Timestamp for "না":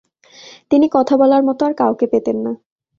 2.45-2.51